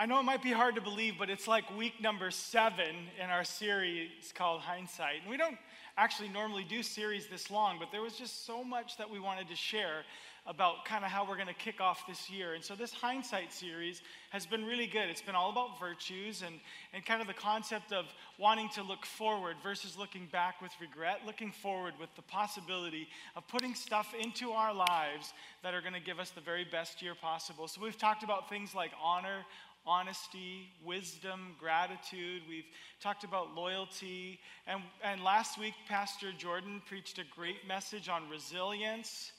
[0.00, 3.28] I know it might be hard to believe, but it's like week number seven in
[3.28, 5.20] our series called Hindsight.
[5.20, 5.58] And we don't
[5.98, 9.46] actually normally do series this long, but there was just so much that we wanted
[9.48, 10.04] to share
[10.46, 12.54] about kind of how we're going to kick off this year.
[12.54, 14.00] And so this Hindsight series
[14.30, 15.10] has been really good.
[15.10, 16.60] It's been all about virtues and,
[16.94, 18.06] and kind of the concept of
[18.38, 23.46] wanting to look forward versus looking back with regret, looking forward with the possibility of
[23.48, 27.14] putting stuff into our lives that are going to give us the very best year
[27.14, 27.68] possible.
[27.68, 29.44] So we've talked about things like honor,
[29.86, 32.42] honesty, wisdom, gratitude.
[32.48, 32.64] We've
[33.00, 34.40] talked about loyalty.
[34.66, 39.32] And, and last week, Pastor Jordan preached a great message on resilience.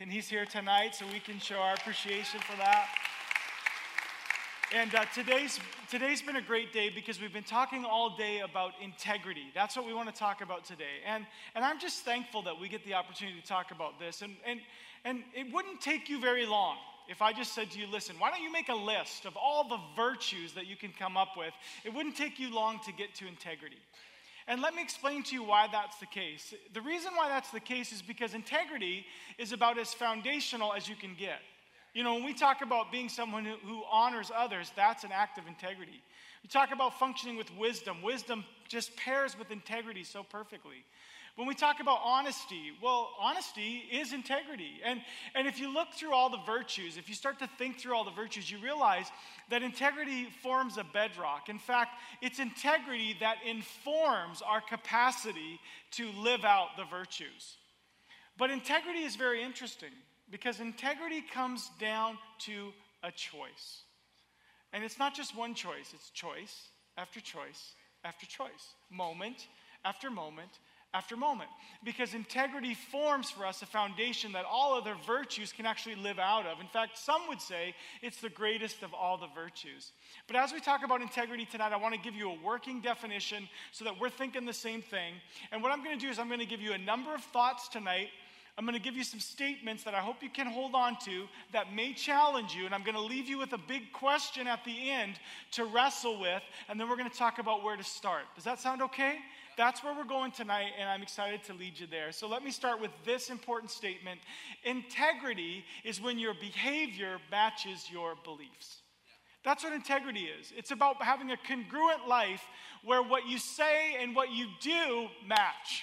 [0.00, 2.88] And he's here tonight, so we can show our appreciation for that.
[4.72, 5.58] And uh, today's,
[5.90, 9.46] today's been a great day because we've been talking all day about integrity.
[9.54, 11.00] That's what we want to talk about today.
[11.06, 14.20] And, and I'm just thankful that we get the opportunity to talk about this.
[14.20, 14.60] And, and,
[15.06, 16.76] and it wouldn't take you very long
[17.08, 19.66] if I just said to you, listen, why don't you make a list of all
[19.66, 21.54] the virtues that you can come up with?
[21.84, 23.78] It wouldn't take you long to get to integrity.
[24.46, 26.54] And let me explain to you why that's the case.
[26.72, 29.06] The reason why that's the case is because integrity
[29.38, 31.40] is about as foundational as you can get.
[31.94, 35.38] You know, when we talk about being someone who, who, honors others, that's an act
[35.38, 36.02] of integrity.
[36.42, 38.02] We talk about functioning with wisdom.
[38.02, 40.84] Wisdom just pairs with integrity so perfectly.
[41.38, 44.80] When we talk about honesty, well, honesty is integrity.
[44.84, 45.00] And,
[45.36, 48.02] and if you look through all the virtues, if you start to think through all
[48.02, 49.06] the virtues, you realize
[49.48, 51.48] that integrity forms a bedrock.
[51.48, 55.60] In fact, it's integrity that informs our capacity
[55.92, 57.58] to live out the virtues.
[58.36, 59.92] But integrity is very interesting
[60.32, 62.72] because integrity comes down to
[63.04, 63.82] a choice.
[64.72, 69.46] And it's not just one choice, it's choice after choice after choice, moment
[69.84, 70.58] after moment
[70.94, 71.50] after moment.
[71.84, 76.46] Because integrity forms for us a foundation that all other virtues can actually live out
[76.46, 76.60] of.
[76.60, 79.92] In fact, some would say it's the greatest of all the virtues.
[80.26, 83.48] But as we talk about integrity tonight, I want to give you a working definition
[83.70, 85.14] so that we're thinking the same thing.
[85.52, 87.22] And what I'm going to do is I'm going to give you a number of
[87.22, 88.08] thoughts tonight.
[88.56, 91.26] I'm going to give you some statements that I hope you can hold on to
[91.52, 92.66] that may challenge you.
[92.66, 95.20] And I'm going to leave you with a big question at the end
[95.52, 96.42] to wrestle with.
[96.68, 98.22] And then we're going to talk about where to start.
[98.34, 99.18] Does that sound okay?
[99.58, 102.12] That's where we're going tonight, and I'm excited to lead you there.
[102.12, 104.20] So let me start with this important statement
[104.62, 108.82] Integrity is when your behavior matches your beliefs.
[109.44, 110.52] That's what integrity is.
[110.56, 112.42] It's about having a congruent life
[112.84, 115.82] where what you say and what you do match.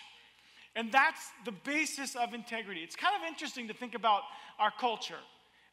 [0.78, 2.80] And that's the basis of integrity.
[2.80, 4.22] It's kind of interesting to think about
[4.58, 5.20] our culture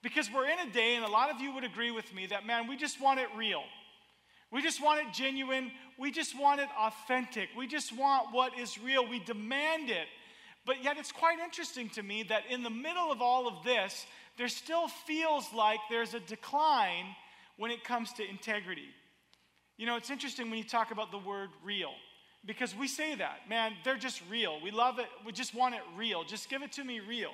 [0.03, 2.45] because we're in a day, and a lot of you would agree with me, that
[2.45, 3.63] man, we just want it real.
[4.53, 5.73] We just want it genuine.
[5.99, 7.49] We just want it authentic.
[7.57, 9.09] We just want what is real.
[9.09, 10.07] We demand it.
[10.67, 14.07] But yet, it's quite interesting to me that in the middle of all of this,
[14.37, 17.07] there still feels like there's a decline
[17.57, 18.89] when it comes to integrity.
[19.79, 21.93] You know, it's interesting when you talk about the word real
[22.45, 24.61] because we say that, man, they're just real.
[24.63, 25.07] We love it.
[25.25, 26.25] We just want it real.
[26.25, 27.33] Just give it to me real.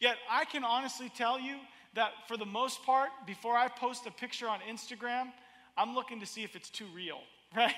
[0.00, 1.56] Yet, I can honestly tell you
[1.94, 5.32] that for the most part, before I post a picture on Instagram,
[5.76, 7.20] I'm looking to see if it's too real,
[7.56, 7.74] right?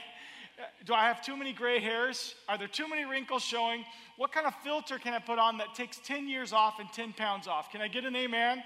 [0.87, 2.35] Do I have too many gray hairs?
[2.49, 3.85] Are there too many wrinkles showing?
[4.17, 7.13] What kind of filter can I put on that takes 10 years off and 10
[7.13, 7.71] pounds off?
[7.71, 8.63] Can I get an amen?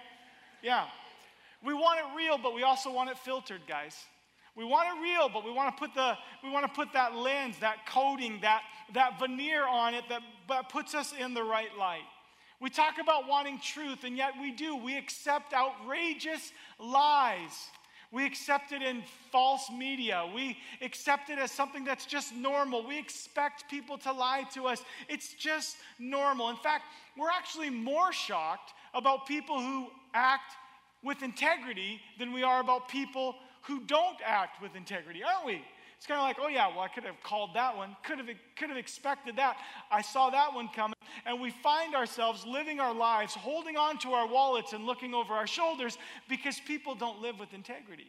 [0.63, 0.85] Yeah.
[1.65, 3.97] We want it real, but we also want it filtered, guys.
[4.57, 7.15] We want it real, but we want to put the we want to put that
[7.15, 8.63] lens, that coating, that
[8.93, 12.03] that veneer on it that, that puts us in the right light.
[12.61, 14.77] We talk about wanting truth, and yet we do.
[14.77, 17.51] We accept outrageous lies.
[18.13, 20.31] We accept it in false media.
[20.35, 22.87] We accept it as something that's just normal.
[22.87, 24.83] We expect people to lie to us.
[25.09, 26.51] It's just normal.
[26.51, 26.85] In fact,
[27.17, 30.53] we're actually more shocked about people who act
[31.03, 35.65] with integrity than we are about people who don't act with integrity, aren't we?
[36.03, 38.27] It's kind of like, oh yeah, well, I could have called that one, could have,
[38.57, 39.57] could have expected that.
[39.89, 40.97] I saw that one coming.
[41.25, 45.33] And we find ourselves living our lives, holding on to our wallets and looking over
[45.33, 48.09] our shoulders because people don't live with integrity.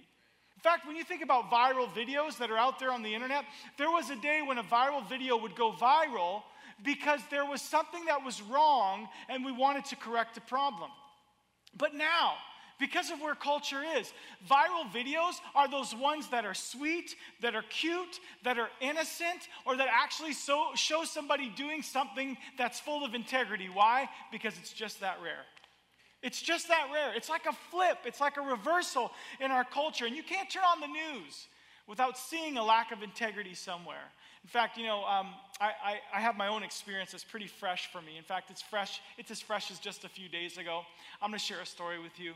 [0.56, 3.46] In fact, when you think about viral videos that are out there on the internet,
[3.78, 6.42] there was a day when a viral video would go viral
[6.84, 10.90] because there was something that was wrong and we wanted to correct the problem.
[11.78, 12.34] But now,
[12.80, 14.14] because of where culture is.
[14.50, 19.76] Viral videos are those ones that are sweet, that are cute, that are innocent, or
[19.78, 23.70] that actually so, show somebody doing something that's full of integrity.
[23.72, 24.10] Why?
[24.32, 25.46] Because it's just that rare.
[26.22, 27.14] It's just that rare.
[27.16, 29.12] It's like a flip, it's like a reversal
[29.42, 30.06] in our culture.
[30.06, 31.48] And you can't turn on the news
[31.86, 34.12] without seeing a lack of integrity somewhere.
[34.44, 37.90] In fact, you know, um, I, I, I, have my own experience that's pretty fresh
[37.92, 38.18] for me.
[38.18, 40.82] In fact, it's fresh, it's as fresh as just a few days ago.
[41.22, 42.34] I'm going to share a story with you.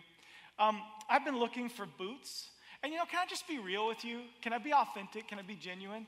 [0.59, 2.49] Um, I've been looking for boots.
[2.83, 4.21] And you know, can I just be real with you?
[4.41, 5.27] Can I be authentic?
[5.27, 6.05] Can I be genuine?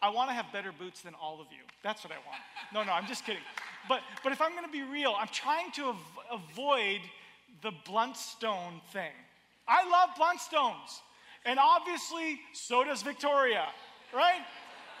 [0.00, 1.62] I want to have better boots than all of you.
[1.84, 2.42] That's what I want.
[2.74, 3.42] No, no, I'm just kidding.
[3.88, 7.00] But, but if I'm going to be real, I'm trying to av- avoid
[7.62, 9.12] the Blundstone thing.
[9.68, 11.00] I love Blundstones.
[11.44, 13.66] And obviously, so does Victoria,
[14.12, 14.42] right?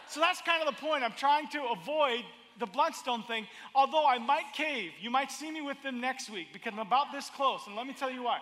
[0.08, 1.02] So that's kind of the point.
[1.02, 2.24] I'm trying to avoid
[2.60, 4.92] the Blundstone thing, although I might cave.
[5.00, 7.62] You might see me with them next week because I'm about this close.
[7.66, 8.38] And let me tell you why.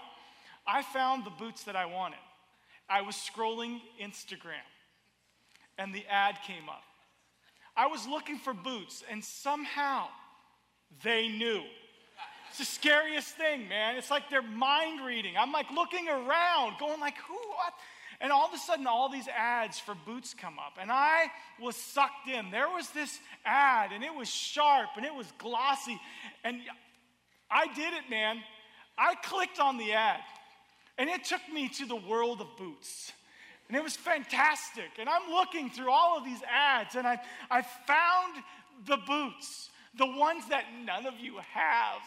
[0.71, 2.21] I found the boots that I wanted.
[2.89, 4.67] I was scrolling Instagram
[5.79, 6.83] and the ad came up.
[7.77, 10.07] I was looking for boots and somehow
[11.03, 11.63] they knew.
[12.51, 13.97] It's the scariest thing, man.
[13.97, 15.35] It's like they're mind reading.
[15.39, 17.73] I'm like looking around, going like, who, what?
[18.21, 21.29] And all of a sudden, all these ads for boots come up, and I
[21.59, 22.51] was sucked in.
[22.51, 25.99] There was this ad, and it was sharp and it was glossy.
[26.45, 26.61] And
[27.51, 28.37] I did it, man.
[28.99, 30.21] I clicked on the ad,
[31.01, 33.13] and it took me to the world of boots.
[33.69, 34.91] And it was fantastic.
[34.99, 37.19] And I'm looking through all of these ads, and I,
[37.51, 38.45] I found
[38.85, 42.03] the boots, the ones that none of you have.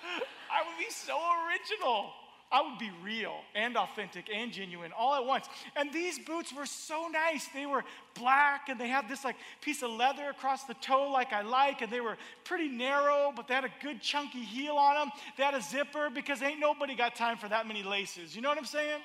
[0.50, 2.12] I would be so original.
[2.52, 5.46] I would be real and authentic and genuine all at once.
[5.76, 7.46] And these boots were so nice.
[7.54, 11.32] They were black and they had this like piece of leather across the toe like
[11.32, 14.94] I like and they were pretty narrow, but they had a good chunky heel on
[14.94, 15.10] them.
[15.36, 18.34] They had a zipper because ain't nobody got time for that many laces.
[18.34, 19.00] You know what I'm saying?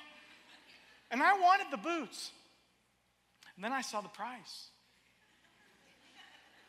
[1.12, 2.32] And I wanted the boots.
[3.54, 4.70] And then I saw the price.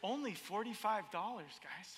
[0.04, 0.76] Only $45,
[1.12, 1.98] guys.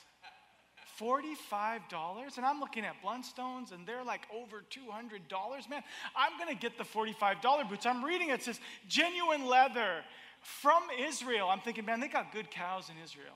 [0.99, 5.69] $45 and I'm looking at Blundstones and they're like over $200.
[5.69, 5.83] Man,
[6.15, 7.85] I'm going to get the $45 boots.
[7.85, 10.03] I'm reading it, says genuine leather
[10.41, 11.49] from Israel.
[11.49, 13.33] I'm thinking, man, they got good cows in Israel.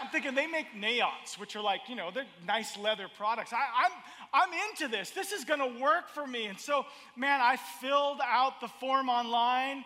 [0.00, 3.52] I'm thinking they make Naots, which are like, you know, they're nice leather products.
[3.52, 3.92] I, I'm,
[4.32, 5.10] I'm into this.
[5.10, 6.46] This is going to work for me.
[6.46, 6.86] And so,
[7.16, 9.84] man, I filled out the form online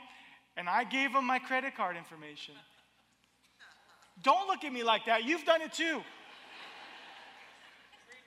[0.56, 2.54] and I gave them my credit card information.
[4.22, 5.24] Don't look at me like that.
[5.24, 6.02] You've done it too.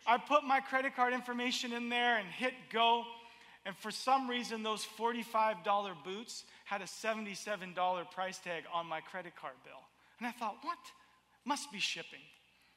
[0.08, 3.04] I put my credit card information in there and hit go.
[3.66, 9.34] And for some reason, those $45 boots had a $77 price tag on my credit
[9.36, 9.84] card bill.
[10.20, 10.78] And I thought, what?
[11.44, 12.22] Must be shipping.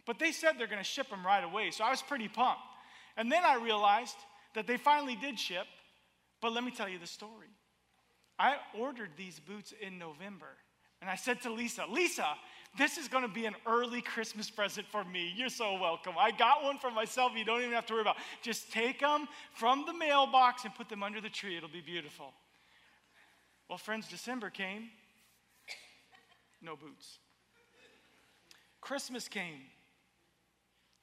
[0.06, 1.70] But they said they're going to ship them right away.
[1.70, 2.60] So I was pretty pumped.
[3.16, 4.16] And then I realized
[4.54, 5.66] that they finally did ship.
[6.42, 7.46] But let me tell you the story.
[8.38, 10.56] I ordered these boots in November.
[11.00, 12.26] And I said to Lisa, Lisa,
[12.78, 15.32] this is going to be an early Christmas present for me.
[15.36, 16.14] You're so welcome.
[16.18, 17.32] I got one for myself.
[17.34, 18.16] You don't even have to worry about.
[18.42, 21.56] Just take them from the mailbox and put them under the tree.
[21.56, 22.32] It'll be beautiful.
[23.68, 24.90] Well, friends, December came.
[26.62, 27.18] No boots.
[28.80, 29.62] Christmas came.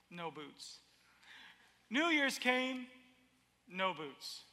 [0.09, 0.79] No boots.
[1.89, 2.87] New Year's came.
[3.69, 4.43] No boots.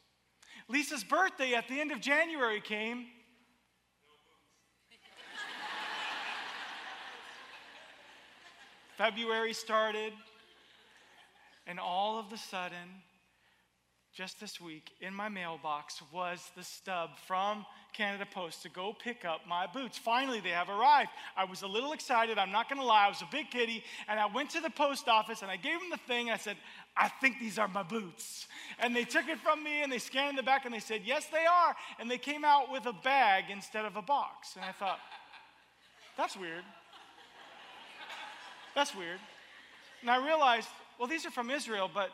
[0.68, 3.06] Lisa's birthday at the end of January came.
[8.96, 10.12] February started,
[11.66, 13.02] and all of a sudden,
[14.14, 19.24] just this week, in my mailbox was the stub from Canada Post to go pick
[19.24, 19.98] up my boots.
[19.98, 21.10] Finally, they have arrived.
[21.36, 22.38] I was a little excited.
[22.38, 23.06] I'm not going to lie.
[23.06, 23.82] I was a big kitty.
[24.06, 26.30] And I went to the post office and I gave them the thing.
[26.30, 26.56] I said,
[26.96, 28.46] I think these are my boots.
[28.78, 31.26] And they took it from me and they scanned the back and they said, Yes,
[31.26, 31.74] they are.
[31.98, 34.54] And they came out with a bag instead of a box.
[34.54, 35.00] And I thought,
[36.16, 36.62] That's weird.
[38.74, 39.20] That's weird.
[40.00, 42.10] And I realized, well, these are from Israel, but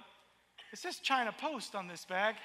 [0.73, 2.37] it says China Post on this bag.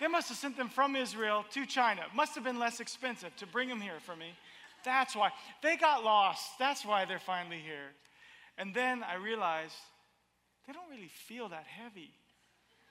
[0.00, 2.02] They must have sent them from Israel to China.
[2.14, 4.34] Must have been less expensive to bring them here for me.
[4.84, 5.30] That's why.
[5.62, 6.58] They got lost.
[6.58, 7.92] That's why they're finally here.
[8.58, 9.74] And then I realized
[10.66, 12.10] they don't really feel that heavy.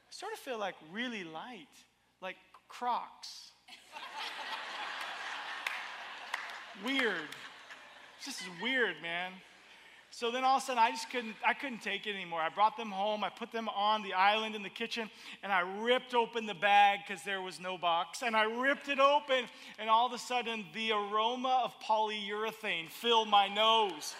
[0.08, 1.68] I sort of feel like really light,
[2.22, 3.52] like Crocs.
[6.86, 7.30] weird.
[8.26, 9.34] This is weird, man.
[10.16, 12.40] So then all of a sudden I just couldn't I couldn't take it anymore.
[12.40, 15.10] I brought them home, I put them on the island in the kitchen,
[15.42, 18.22] and I ripped open the bag because there was no box.
[18.22, 19.46] And I ripped it open,
[19.80, 24.14] and all of a sudden the aroma of polyurethane filled my nose.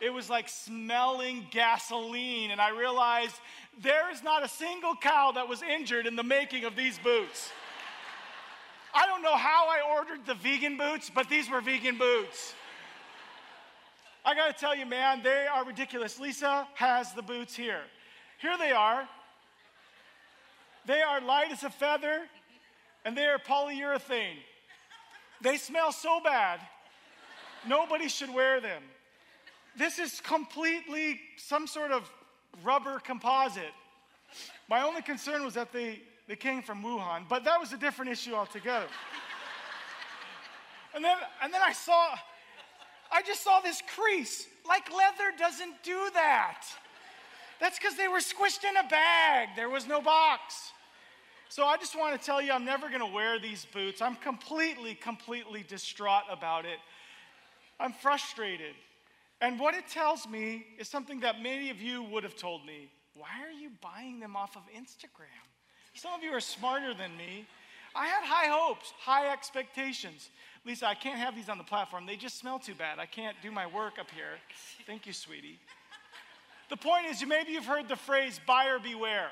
[0.00, 3.34] It was like smelling gasoline, and I realized
[3.82, 7.50] there is not a single cow that was injured in the making of these boots.
[8.94, 12.54] I don't know how I ordered the vegan boots, but these were vegan boots.
[14.24, 16.20] I got to tell you, man, they are ridiculous.
[16.20, 17.82] Lisa has the boots here.
[18.40, 19.08] Here they are.
[20.86, 22.22] They are light as a feather,
[23.04, 24.36] and they are polyurethane.
[25.40, 26.60] They smell so bad,
[27.66, 28.82] nobody should wear them.
[29.76, 32.08] This is completely some sort of
[32.62, 33.72] rubber composite.
[34.68, 38.10] My only concern was that they they came from Wuhan, but that was a different
[38.10, 38.86] issue altogether.
[40.94, 42.14] and then, and then I saw,
[43.12, 44.46] I just saw this crease.
[44.66, 46.64] Like leather doesn't do that.
[47.60, 49.50] That's because they were squished in a bag.
[49.54, 50.72] There was no box.
[51.48, 54.00] So I just want to tell you, I'm never going to wear these boots.
[54.00, 56.78] I'm completely, completely distraught about it.
[57.78, 58.74] I'm frustrated.
[59.42, 62.90] And what it tells me is something that many of you would have told me.
[63.14, 65.26] Why are you buying them off of Instagram?
[65.94, 67.46] Some of you are smarter than me.
[67.94, 70.30] I had high hopes, high expectations.
[70.64, 72.06] Lisa, I can't have these on the platform.
[72.06, 72.98] They just smell too bad.
[72.98, 74.38] I can't do my work up here.
[74.86, 75.58] Thank you, sweetie.
[76.70, 79.30] The point is, you maybe you've heard the phrase buyer beware.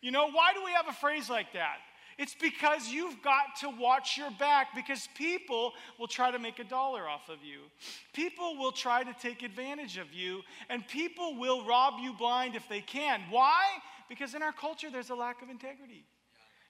[0.00, 1.78] You know, why do we have a phrase like that?
[2.18, 6.64] It's because you've got to watch your back because people will try to make a
[6.64, 7.60] dollar off of you.
[8.12, 12.68] People will try to take advantage of you, and people will rob you blind if
[12.68, 13.22] they can.
[13.30, 13.64] Why?
[14.08, 16.04] Because in our culture, there's a lack of integrity.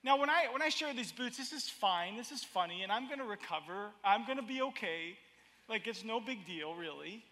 [0.04, 2.90] Now, when I, when I share these boots, this is fine, this is funny, and
[2.90, 3.90] I'm gonna recover.
[4.04, 5.16] I'm gonna be okay.
[5.68, 7.24] Like, it's no big deal, really.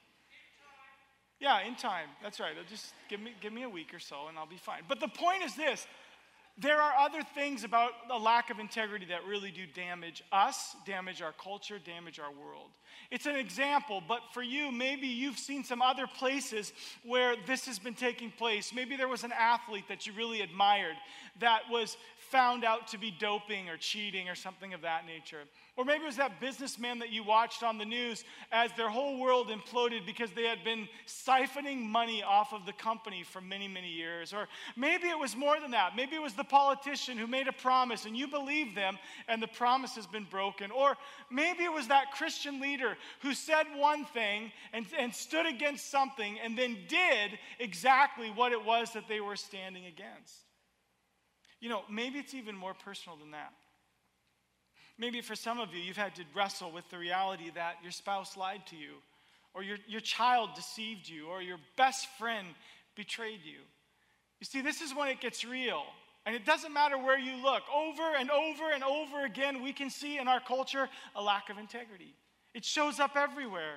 [1.40, 2.08] Yeah, in time.
[2.22, 2.52] That's right.
[2.52, 4.82] It'll just give me, give me a week or so and I'll be fine.
[4.86, 5.86] But the point is this
[6.60, 11.22] there are other things about a lack of integrity that really do damage us, damage
[11.22, 12.70] our culture, damage our world.
[13.10, 16.72] It's an example, but for you, maybe you've seen some other places
[17.04, 18.72] where this has been taking place.
[18.74, 20.96] Maybe there was an athlete that you really admired
[21.40, 21.96] that was
[22.30, 25.42] found out to be doping or cheating or something of that nature.
[25.80, 28.22] Or maybe it was that businessman that you watched on the news
[28.52, 33.22] as their whole world imploded because they had been siphoning money off of the company
[33.22, 34.34] for many, many years.
[34.34, 34.46] Or
[34.76, 35.96] maybe it was more than that.
[35.96, 39.48] Maybe it was the politician who made a promise and you believe them and the
[39.48, 40.70] promise has been broken.
[40.70, 40.98] Or
[41.30, 46.38] maybe it was that Christian leader who said one thing and, and stood against something
[46.44, 50.34] and then did exactly what it was that they were standing against.
[51.58, 53.54] You know, maybe it's even more personal than that.
[55.00, 58.36] Maybe for some of you, you've had to wrestle with the reality that your spouse
[58.36, 58.96] lied to you,
[59.54, 62.46] or your, your child deceived you, or your best friend
[62.94, 63.60] betrayed you.
[64.40, 65.84] You see, this is when it gets real.
[66.26, 67.62] And it doesn't matter where you look.
[67.74, 71.56] Over and over and over again, we can see in our culture a lack of
[71.56, 72.14] integrity.
[72.52, 73.76] It shows up everywhere.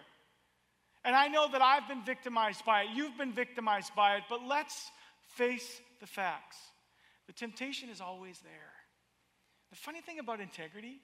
[1.05, 2.87] And I know that I've been victimized by it.
[2.93, 4.23] You've been victimized by it.
[4.29, 4.91] But let's
[5.37, 6.57] face the facts.
[7.27, 8.73] The temptation is always there.
[9.69, 10.99] The funny thing about integrity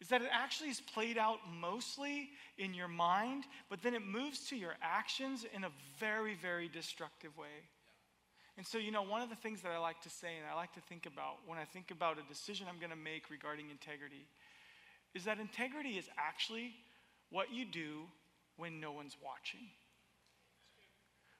[0.00, 4.48] is that it actually is played out mostly in your mind, but then it moves
[4.48, 7.66] to your actions in a very, very destructive way.
[8.56, 10.54] And so, you know, one of the things that I like to say and I
[10.54, 13.70] like to think about when I think about a decision I'm going to make regarding
[13.70, 14.26] integrity
[15.14, 16.74] is that integrity is actually
[17.30, 18.02] what you do
[18.56, 19.68] when no one's watching.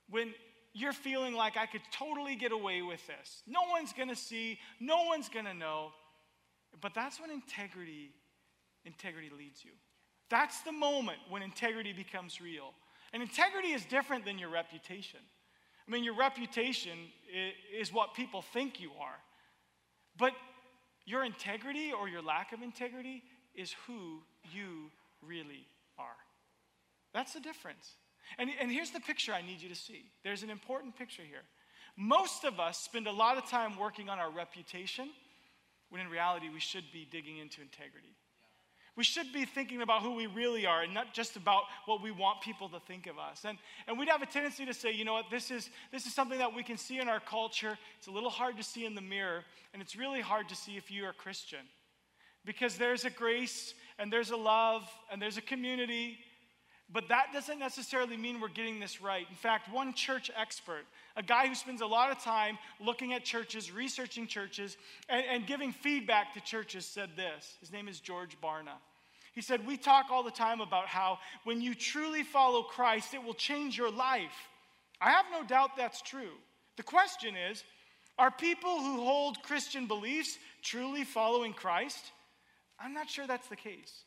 [0.08, 0.32] When
[0.72, 4.58] you're feeling like I could totally get away with this, no one's going to see,
[4.80, 5.90] no one's going to know.
[6.80, 8.10] But that's when integrity
[8.88, 9.70] integrity leads you.
[10.28, 12.72] That's the moment when integrity becomes real.
[13.12, 15.20] And integrity is different than your reputation.
[15.86, 16.98] I mean, your reputation
[17.78, 19.16] is what people think you are.
[20.18, 20.32] But
[21.06, 23.22] your integrity or your lack of integrity
[23.54, 24.20] is who
[24.52, 24.90] you
[25.26, 25.66] really
[25.98, 26.18] are.
[27.14, 27.94] That's the difference.
[28.38, 30.10] And, and here's the picture I need you to see.
[30.22, 31.44] There's an important picture here.
[31.96, 35.08] Most of us spend a lot of time working on our reputation
[35.88, 38.14] when in reality we should be digging into integrity.
[38.98, 42.10] We should be thinking about who we really are and not just about what we
[42.10, 43.44] want people to think of us.
[43.44, 46.12] And, and we'd have a tendency to say, you know what, this is, this is
[46.12, 47.78] something that we can see in our culture.
[47.96, 50.76] It's a little hard to see in the mirror, and it's really hard to see
[50.76, 51.60] if you are Christian.
[52.44, 56.18] Because there's a grace, and there's a love, and there's a community,
[56.92, 59.26] but that doesn't necessarily mean we're getting this right.
[59.30, 60.86] In fact, one church expert,
[61.16, 64.76] a guy who spends a lot of time looking at churches, researching churches,
[65.08, 67.54] and, and giving feedback to churches, said this.
[67.60, 68.74] His name is George Barna.
[69.34, 73.22] He said, We talk all the time about how when you truly follow Christ, it
[73.22, 74.48] will change your life.
[75.00, 76.34] I have no doubt that's true.
[76.76, 77.64] The question is
[78.18, 82.12] are people who hold Christian beliefs truly following Christ?
[82.80, 84.04] I'm not sure that's the case.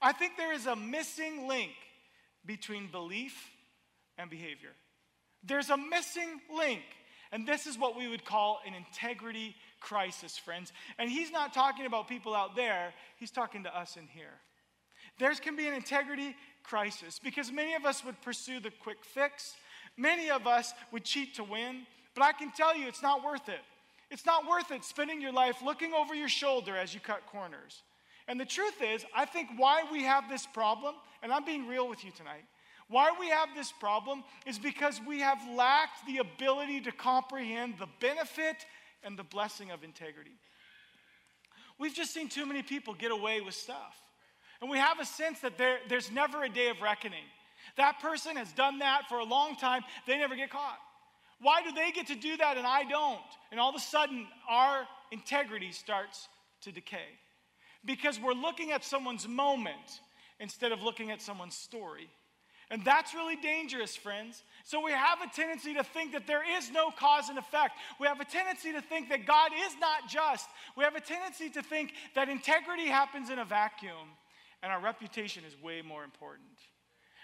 [0.00, 1.72] I think there is a missing link
[2.46, 3.34] between belief
[4.16, 4.70] and behavior.
[5.42, 6.82] There's a missing link.
[7.30, 10.72] And this is what we would call an integrity crisis, friends.
[10.98, 14.40] And he's not talking about people out there, he's talking to us in here.
[15.18, 19.54] There can be an integrity crisis because many of us would pursue the quick fix.
[19.96, 21.86] Many of us would cheat to win.
[22.14, 23.60] But I can tell you, it's not worth it.
[24.10, 27.82] It's not worth it spending your life looking over your shoulder as you cut corners.
[28.26, 31.88] And the truth is, I think why we have this problem, and I'm being real
[31.88, 32.44] with you tonight,
[32.88, 37.88] why we have this problem is because we have lacked the ability to comprehend the
[38.00, 38.56] benefit
[39.02, 40.38] and the blessing of integrity.
[41.78, 43.96] We've just seen too many people get away with stuff.
[44.60, 47.24] And we have a sense that there, there's never a day of reckoning.
[47.76, 50.78] That person has done that for a long time, they never get caught.
[51.40, 53.20] Why do they get to do that and I don't?
[53.50, 56.28] And all of a sudden, our integrity starts
[56.62, 57.06] to decay.
[57.84, 60.00] Because we're looking at someone's moment
[60.40, 62.10] instead of looking at someone's story.
[62.70, 64.42] And that's really dangerous, friends.
[64.64, 67.78] So we have a tendency to think that there is no cause and effect.
[67.98, 70.46] We have a tendency to think that God is not just.
[70.76, 74.08] We have a tendency to think that integrity happens in a vacuum
[74.62, 76.58] and our reputation is way more important.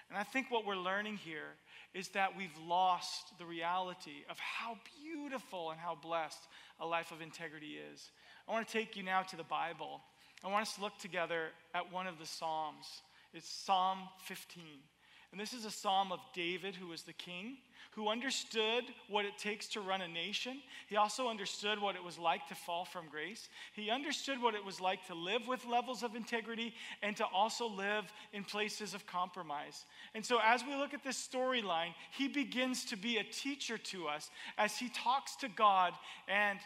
[0.08, 1.56] And I think what we're learning here
[1.94, 6.46] is that we've lost the reality of how beautiful and how blessed
[6.80, 8.10] a life of integrity is.
[8.48, 10.00] I want to take you now to the Bible.
[10.44, 12.86] I want us to look together at one of the Psalms.
[13.32, 14.62] It's Psalm 15.
[15.32, 17.56] And this is a psalm of David, who was the king,
[17.92, 20.60] who understood what it takes to run a nation.
[20.88, 23.48] He also understood what it was like to fall from grace.
[23.72, 27.68] He understood what it was like to live with levels of integrity and to also
[27.68, 29.84] live in places of compromise.
[30.14, 34.08] And so, as we look at this storyline, he begins to be a teacher to
[34.08, 35.92] us as he talks to God.
[36.28, 36.58] And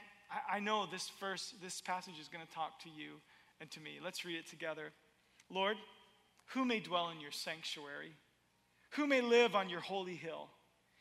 [0.50, 3.14] I, know this verse, this passage is going to talk to you
[3.60, 3.98] and to me.
[4.02, 4.92] Let's read it together.
[5.50, 5.76] Lord,
[6.48, 8.12] who may dwell in your sanctuary?
[8.92, 10.48] Who may live on your holy hill?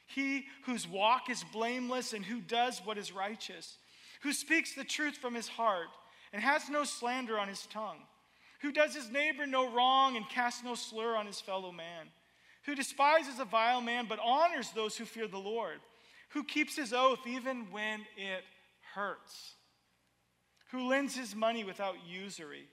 [0.07, 3.77] He whose walk is blameless and who does what is righteous,
[4.21, 5.89] who speaks the truth from his heart
[6.33, 7.99] and has no slander on his tongue,
[8.61, 12.07] who does his neighbor no wrong and casts no slur on his fellow man,
[12.65, 15.79] who despises a vile man but honors those who fear the Lord,
[16.29, 18.43] who keeps his oath even when it
[18.95, 19.55] hurts,
[20.71, 22.67] who lends his money without usury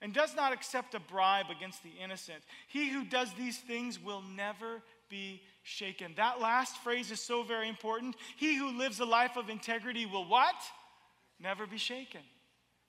[0.00, 2.42] and does not accept a bribe against the innocent.
[2.68, 6.14] He who does these things will never be shaken.
[6.16, 8.16] That last phrase is so very important.
[8.36, 10.54] He who lives a life of integrity will what?
[11.40, 12.22] Never be shaken.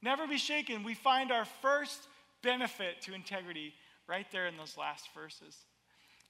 [0.01, 0.83] Never be shaken.
[0.83, 2.07] We find our first
[2.41, 3.73] benefit to integrity
[4.07, 5.55] right there in those last verses.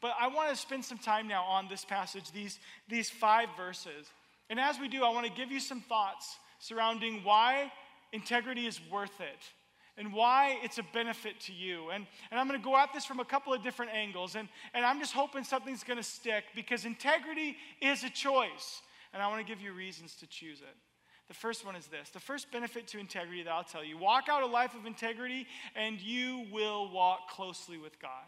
[0.01, 4.07] But I want to spend some time now on this passage, these, these five verses.
[4.49, 7.71] And as we do, I want to give you some thoughts surrounding why
[8.11, 9.49] integrity is worth it
[9.99, 11.89] and why it's a benefit to you.
[11.89, 14.35] And, and I'm going to go at this from a couple of different angles.
[14.35, 18.81] And, and I'm just hoping something's going to stick because integrity is a choice.
[19.13, 20.75] And I want to give you reasons to choose it.
[21.27, 24.29] The first one is this the first benefit to integrity that I'll tell you walk
[24.29, 28.25] out a life of integrity, and you will walk closely with God.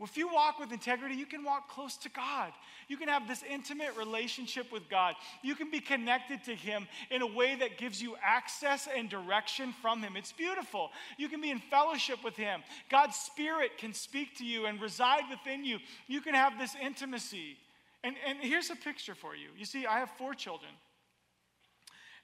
[0.00, 2.52] If you walk with integrity, you can walk close to God.
[2.86, 5.16] You can have this intimate relationship with God.
[5.42, 9.74] You can be connected to Him in a way that gives you access and direction
[9.82, 10.16] from Him.
[10.16, 10.90] It's beautiful.
[11.16, 12.62] You can be in fellowship with Him.
[12.88, 15.78] God's Spirit can speak to you and reside within you.
[16.06, 17.56] You can have this intimacy.
[18.04, 19.48] And, and here's a picture for you.
[19.56, 20.70] You see, I have four children,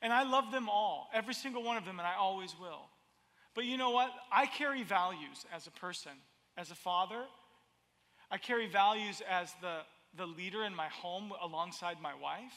[0.00, 2.82] and I love them all, every single one of them, and I always will.
[3.56, 4.10] But you know what?
[4.30, 6.12] I carry values as a person,
[6.56, 7.24] as a father
[8.34, 9.76] I carry values as the,
[10.16, 12.52] the leader in my home alongside my wife.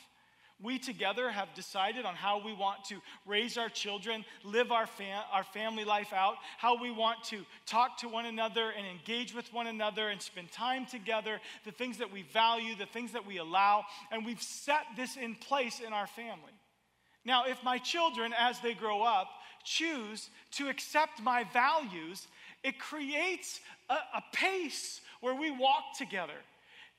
[0.60, 5.26] We together have decided on how we want to raise our children, live our, fam-
[5.32, 9.54] our family life out, how we want to talk to one another and engage with
[9.54, 13.38] one another and spend time together, the things that we value, the things that we
[13.38, 16.54] allow, and we've set this in place in our family.
[17.24, 19.28] Now, if my children, as they grow up,
[19.64, 22.28] choose to accept my values,
[22.64, 23.60] it creates
[23.92, 26.38] a, a pace where we walk together.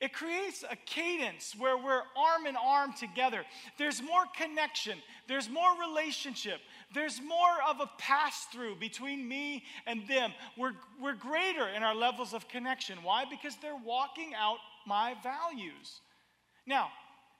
[0.01, 3.43] It creates a cadence where we're arm in arm together.
[3.77, 6.61] There's more connection, there's more relationship,
[6.93, 10.31] there's more of a pass through between me and them.
[10.57, 13.03] We're, we're greater in our levels of connection.
[13.03, 13.25] Why?
[13.29, 15.99] Because they're walking out my values.
[16.65, 16.87] Now,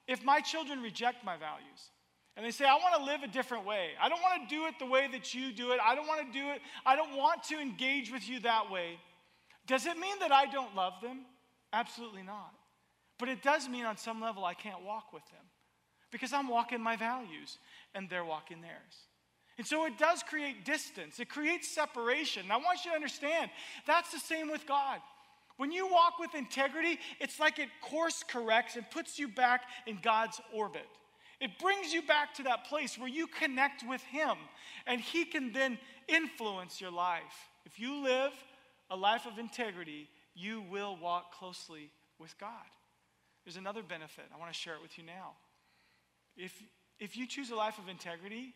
[0.08, 1.92] if my children reject my values,
[2.36, 3.90] and they say, I want to live a different way.
[4.02, 5.80] I don't want to do it the way that you do it.
[5.86, 6.62] I don't want to do it.
[6.86, 8.98] I don't want to engage with you that way.
[9.70, 11.20] Does it mean that I don't love them?
[11.72, 12.52] Absolutely not.
[13.20, 15.46] But it does mean on some level I can't walk with them
[16.12, 17.60] because I'm walking my values
[17.94, 19.06] and they're walking theirs.
[19.60, 22.44] And so it does create distance, it creates separation.
[22.44, 23.52] And I want you to understand
[23.86, 25.02] that's the same with God.
[25.58, 30.00] When you walk with integrity, it's like it course corrects and puts you back in
[30.02, 30.88] God's orbit.
[31.40, 34.36] It brings you back to that place where you connect with Him
[34.88, 35.78] and He can then
[36.08, 37.50] influence your life.
[37.66, 38.32] If you live
[38.90, 42.50] a life of integrity, you will walk closely with God.
[43.46, 44.26] There's another benefit.
[44.34, 45.32] I want to share it with you now.
[46.38, 46.54] If,
[47.00, 48.54] if you choose a life of integrity,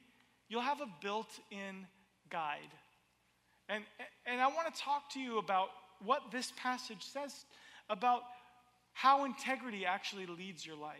[0.49, 1.87] you'll have a built in
[2.29, 2.59] guide.
[3.69, 3.83] And,
[4.25, 5.69] and I want to talk to you about
[6.03, 7.33] what this passage says
[7.89, 8.21] about
[8.93, 10.97] how integrity actually leads your life.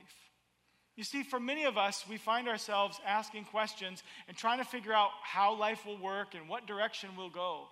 [0.95, 4.93] You see, for many of us, we find ourselves asking questions and trying to figure
[4.93, 7.63] out how life will work and what direction we'll go.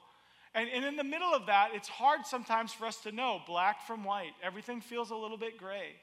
[0.53, 3.87] And, and in the middle of that, it's hard sometimes for us to know black
[3.87, 4.33] from white.
[4.43, 5.95] Everything feels a little bit gray.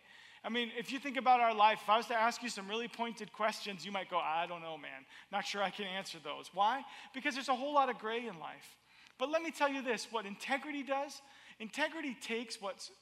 [0.44, 2.68] I mean, if you think about our life, if I was to ask you some
[2.68, 5.04] really pointed questions, you might go, I don't know, man.
[5.30, 6.50] Not sure I can answer those.
[6.54, 6.82] Why?
[7.12, 8.76] Because there's a whole lot of gray in life.
[9.18, 11.20] But let me tell you this what integrity does
[11.60, 12.92] integrity takes what's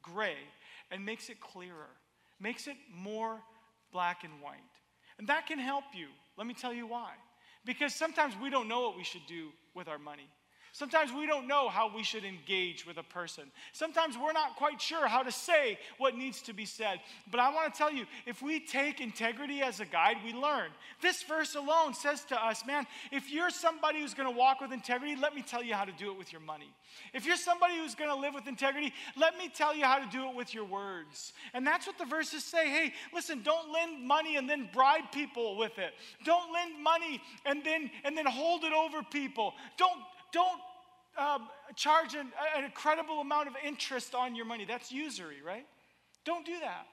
[0.00, 0.36] gray
[0.92, 1.90] and makes it clearer,
[2.38, 3.40] makes it more
[3.92, 4.54] black and white.
[5.18, 6.06] And that can help you.
[6.36, 7.10] Let me tell you why.
[7.64, 10.28] Because sometimes we don't know what we should do with our money.
[10.74, 13.44] Sometimes we don't know how we should engage with a person.
[13.72, 16.98] Sometimes we're not quite sure how to say what needs to be said.
[17.30, 20.70] But I want to tell you if we take integrity as a guide, we learn.
[21.00, 24.72] This verse alone says to us, man, if you're somebody who's going to walk with
[24.72, 26.72] integrity, let me tell you how to do it with your money.
[27.12, 30.10] If you're somebody who's going to live with integrity, let me tell you how to
[30.10, 31.34] do it with your words.
[31.52, 32.68] And that's what the verses say.
[32.68, 35.92] Hey, listen, don't lend money and then bribe people with it.
[36.24, 39.54] Don't lend money and then and then hold it over people.
[39.76, 40.00] Don't
[40.34, 40.60] don't
[41.16, 44.64] um, charge an, an incredible amount of interest on your money.
[44.64, 45.66] That's usury, right?
[46.24, 46.86] Don't do that.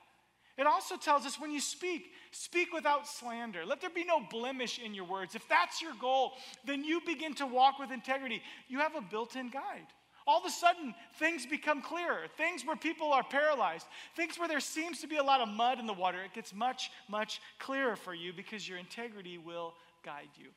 [0.57, 3.65] It also tells us when you speak, speak without slander.
[3.65, 5.33] Let there be no blemish in your words.
[5.33, 6.33] If that's your goal,
[6.65, 8.41] then you begin to walk with integrity.
[8.67, 9.87] You have a built in guide.
[10.27, 12.27] All of a sudden, things become clearer.
[12.37, 15.79] Things where people are paralyzed, things where there seems to be a lot of mud
[15.79, 19.73] in the water, it gets much, much clearer for you because your integrity will
[20.05, 20.49] guide you.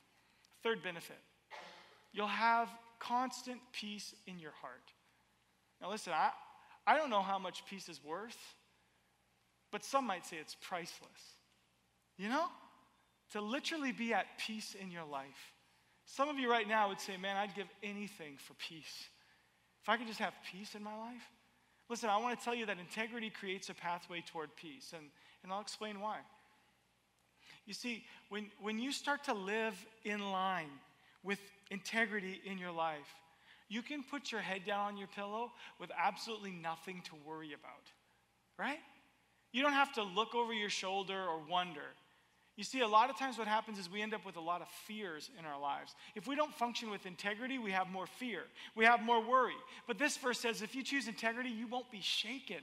[0.62, 1.16] Third benefit
[2.14, 2.68] You'll have
[3.00, 4.92] constant peace in your heart.
[5.82, 6.30] Now, listen, I,
[6.86, 8.38] I don't know how much peace is worth,
[9.72, 11.10] but some might say it's priceless.
[12.16, 12.46] You know?
[13.32, 15.52] To literally be at peace in your life.
[16.06, 19.08] Some of you right now would say, man, I'd give anything for peace.
[19.82, 21.22] If I could just have peace in my life.
[21.90, 25.06] Listen, I want to tell you that integrity creates a pathway toward peace, and,
[25.42, 26.18] and I'll explain why.
[27.66, 29.74] You see, when, when you start to live
[30.04, 30.70] in line
[31.22, 31.40] with
[31.74, 33.14] integrity in your life.
[33.68, 37.90] You can put your head down on your pillow with absolutely nothing to worry about,
[38.58, 38.78] right?
[39.52, 41.88] You don't have to look over your shoulder or wonder.
[42.56, 44.62] You see, a lot of times what happens is we end up with a lot
[44.62, 45.94] of fears in our lives.
[46.14, 48.42] If we don't function with integrity, we have more fear,
[48.76, 49.56] we have more worry.
[49.88, 52.62] But this verse says if you choose integrity, you won't be shaken.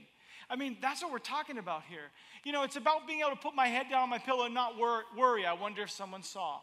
[0.50, 2.10] I mean, that's what we're talking about here.
[2.44, 4.54] You know, it's about being able to put my head down on my pillow and
[4.54, 5.46] not wor- worry.
[5.46, 6.60] I wonder if someone saw.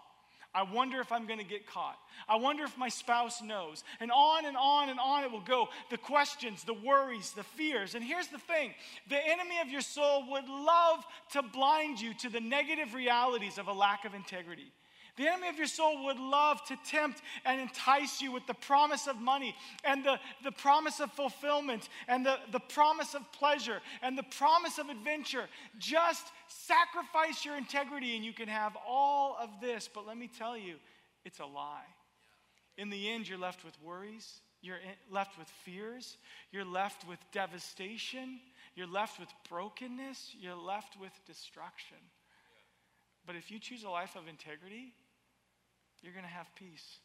[0.55, 1.99] I wonder if I'm going to get caught.
[2.29, 3.85] I wonder if my spouse knows.
[4.01, 5.69] And on and on and on it will go.
[5.91, 7.95] The questions, the worries, the fears.
[7.95, 8.75] And here's the thing
[9.09, 13.69] the enemy of your soul would love to blind you to the negative realities of
[13.69, 14.73] a lack of integrity.
[15.19, 19.09] The enemy of your soul would love to tempt and entice you with the promise
[19.09, 24.17] of money and the, the promise of fulfillment and the, the promise of pleasure and
[24.17, 25.47] the promise of adventure.
[25.79, 29.89] Just sacrifice your integrity and you can have all of this.
[29.93, 30.77] But let me tell you,
[31.25, 31.87] it's a lie.
[32.77, 34.79] In the end, you're left with worries, you're
[35.11, 36.17] left with fears,
[36.53, 38.39] you're left with devastation,
[38.77, 41.97] you're left with brokenness, you're left with destruction.
[43.27, 44.95] But if you choose a life of integrity,
[46.03, 46.99] you're going to have peace,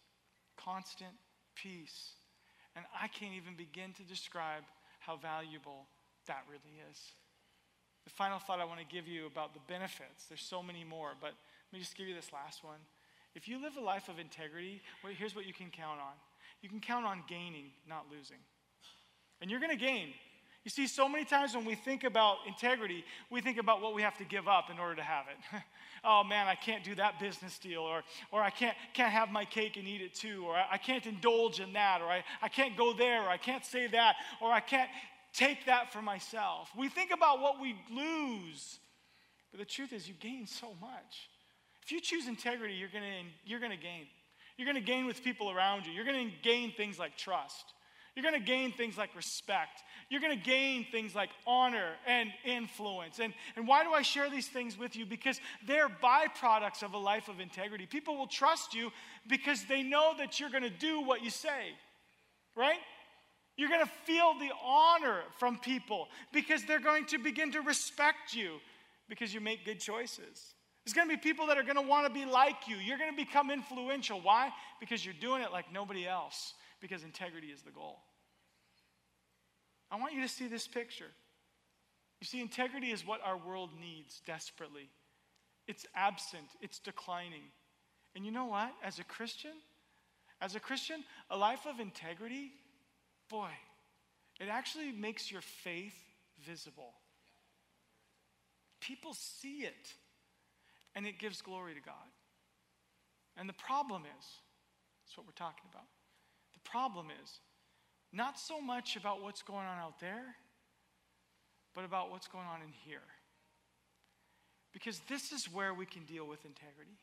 [0.58, 1.14] constant
[1.56, 2.14] peace.
[2.76, 4.64] And I can't even begin to describe
[5.00, 5.86] how valuable
[6.28, 6.98] that really is.
[8.06, 11.12] The final thought I want to give you about the benefits, there's so many more,
[11.20, 11.32] but
[11.72, 12.80] let me just give you this last one.
[13.36, 16.14] If you live a life of integrity, well, here's what you can count on
[16.62, 18.38] you can count on gaining, not losing.
[19.42, 20.14] And you're going to gain.
[20.64, 24.02] You see, so many times when we think about integrity, we think about what we
[24.02, 25.62] have to give up in order to have it.
[26.06, 29.44] oh man, I can't do that business deal, or, or I can't, can't have my
[29.44, 32.48] cake and eat it too, or I, I can't indulge in that, or I, I
[32.48, 34.90] can't go there, or I can't say that, or I can't
[35.34, 36.70] take that for myself.
[36.78, 38.80] We think about what we lose,
[39.52, 41.30] but the truth is, you gain so much.
[41.84, 44.08] If you choose integrity, you're gonna, you're gonna gain.
[44.58, 47.74] You're gonna gain with people around you, you're gonna gain things like trust.
[48.16, 49.82] You're going to gain things like respect.
[50.10, 53.20] You're going to gain things like honor and influence.
[53.20, 55.06] And, and why do I share these things with you?
[55.06, 57.88] Because they're byproducts of a life of integrity.
[57.88, 58.92] People will trust you
[59.28, 61.72] because they know that you're going to do what you say,
[62.56, 62.80] right?
[63.58, 68.36] You're going to feel the honor from people because they're going to begin to respect
[68.36, 68.58] you
[69.10, 70.54] because you make good choices.
[70.86, 72.76] There's going to be people that are going to want to be like you.
[72.76, 74.22] You're going to become influential.
[74.22, 74.52] Why?
[74.80, 78.00] Because you're doing it like nobody else because integrity is the goal.
[79.90, 81.12] I want you to see this picture.
[82.20, 84.90] You see, integrity is what our world needs desperately.
[85.66, 87.46] It's absent, it's declining.
[88.16, 88.74] And you know what?
[88.84, 89.54] As a Christian,
[90.42, 92.52] as a Christian, a life of integrity,
[93.30, 93.52] boy,
[94.42, 95.96] it actually makes your faith
[96.46, 96.94] visible.
[98.82, 99.94] people see it
[100.96, 102.12] and it gives glory to God.
[103.38, 104.26] And the problem is,
[105.06, 105.88] that's what we're talking about.
[106.64, 107.40] Problem is
[108.12, 110.36] not so much about what's going on out there,
[111.74, 113.00] but about what's going on in here.
[114.72, 116.98] Because this is where we can deal with integrity.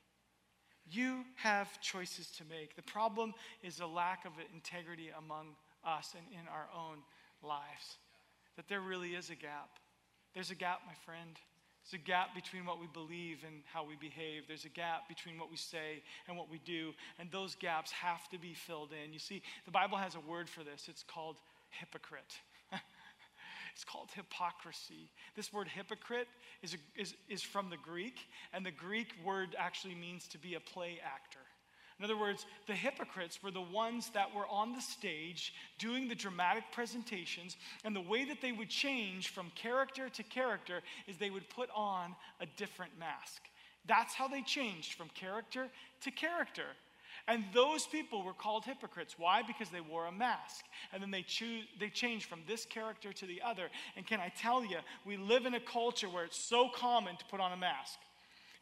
[0.91, 2.75] You have choices to make.
[2.75, 6.99] The problem is a lack of integrity among us and in our own
[7.43, 7.99] lives.
[8.57, 9.79] That there really is a gap.
[10.35, 11.39] There's a gap, my friend.
[11.85, 14.45] There's a gap between what we believe and how we behave.
[14.47, 16.93] There's a gap between what we say and what we do.
[17.19, 19.13] And those gaps have to be filled in.
[19.13, 20.87] You see, the Bible has a word for this.
[20.89, 21.37] It's called
[21.71, 22.35] hypocrite.
[23.75, 25.11] it's called hypocrisy.
[25.35, 26.29] This word hypocrite
[26.63, 28.19] is, a, is, is from the Greek,
[28.53, 31.41] and the Greek word actually means to be a play actor.
[32.01, 36.15] In other words, the hypocrites were the ones that were on the stage doing the
[36.15, 41.29] dramatic presentations, and the way that they would change from character to character is they
[41.29, 43.43] would put on a different mask.
[43.87, 45.69] That's how they changed from character
[46.01, 46.65] to character.
[47.29, 49.17] And those people were called hypocrites.
[49.19, 49.43] Why?
[49.43, 50.65] Because they wore a mask.
[50.95, 53.69] And then they, choose, they changed from this character to the other.
[53.95, 57.25] And can I tell you, we live in a culture where it's so common to
[57.27, 57.99] put on a mask.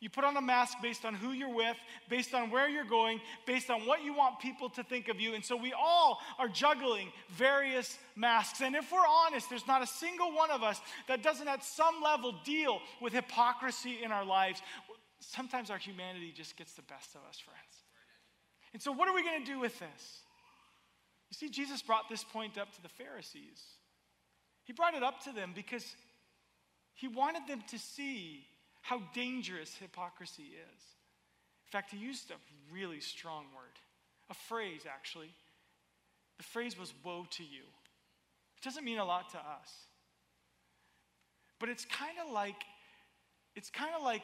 [0.00, 1.76] You put on a mask based on who you're with,
[2.08, 5.34] based on where you're going, based on what you want people to think of you.
[5.34, 8.60] And so we all are juggling various masks.
[8.60, 12.00] And if we're honest, there's not a single one of us that doesn't at some
[12.00, 14.62] level deal with hypocrisy in our lives.
[15.18, 17.58] Sometimes our humanity just gets the best of us, friends.
[18.72, 20.20] And so, what are we going to do with this?
[21.30, 23.62] You see, Jesus brought this point up to the Pharisees.
[24.62, 25.96] He brought it up to them because
[26.94, 28.44] he wanted them to see
[28.88, 30.82] how dangerous hypocrisy is.
[31.66, 32.34] In fact, he used a
[32.72, 33.76] really strong word,
[34.30, 35.28] a phrase actually.
[36.38, 37.64] The phrase was woe to you.
[38.56, 39.70] It doesn't mean a lot to us.
[41.60, 42.62] But it's kind of like
[43.54, 44.22] it's kind of like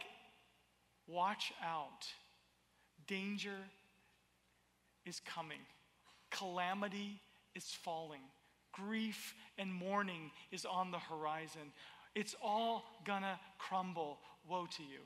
[1.06, 2.06] watch out.
[3.06, 3.58] Danger
[5.04, 5.60] is coming.
[6.30, 7.20] Calamity
[7.54, 8.22] is falling.
[8.72, 11.70] Grief and mourning is on the horizon.
[12.14, 14.20] It's all gonna crumble.
[14.48, 15.00] Woe to you.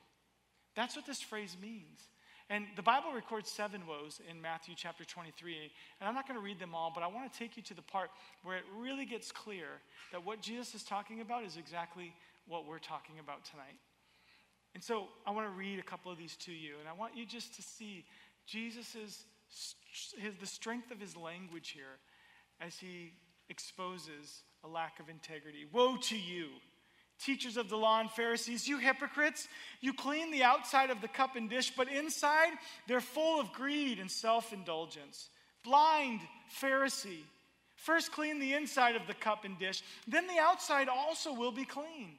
[0.75, 2.01] That's what this phrase means.
[2.51, 5.55] And the Bible records seven woes in Matthew chapter 23.
[6.01, 7.75] And I'm not going to read them all, but I want to take you to
[7.75, 8.11] the part
[8.43, 9.67] where it really gets clear
[10.13, 12.15] that what Jesus is talking about is exactly
[12.47, 13.79] what we're talking about tonight.
[14.75, 16.75] And so I want to read a couple of these to you.
[16.81, 18.07] And I want you just to see
[18.47, 19.25] Jesus'
[20.17, 21.99] his, the strength of his language here
[22.61, 23.13] as he
[23.49, 25.67] exposes a lack of integrity.
[25.73, 26.47] Woe to you!
[27.19, 29.49] Teachers of the law and Pharisees, you hypocrites,
[29.81, 32.53] you clean the outside of the cup and dish, but inside
[32.87, 35.29] they're full of greed and self indulgence.
[35.65, 36.21] Blind
[36.61, 37.25] Pharisee,
[37.77, 41.65] first clean the inside of the cup and dish, then the outside also will be
[41.65, 42.11] clean.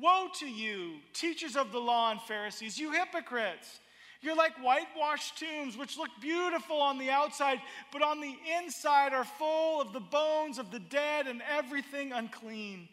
[0.00, 3.80] Woe to you, teachers of the law and Pharisees, you hypocrites!
[4.22, 7.60] You're like whitewashed tombs, which look beautiful on the outside,
[7.92, 12.88] but on the inside are full of the bones of the dead and everything unclean.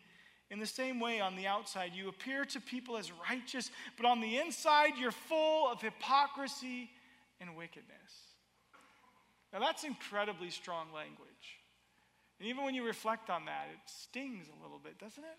[0.52, 4.22] In the same way, on the outside, you appear to people as righteous, but on
[4.22, 6.90] the inside, you're full of hypocrisy
[7.40, 7.90] and wickedness.
[9.52, 11.60] Now, that's incredibly strong language.
[12.40, 15.38] And even when you reflect on that, it stings a little bit, doesn't it?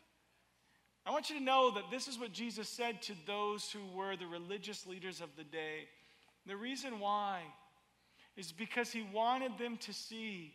[1.06, 4.16] I want you to know that this is what Jesus said to those who were
[4.16, 5.88] the religious leaders of the day.
[6.46, 7.42] The reason why
[8.36, 10.54] is because he wanted them to see